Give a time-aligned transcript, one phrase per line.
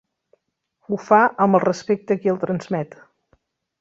[0.87, 2.99] Ho fa amb el respecte qui el transmet.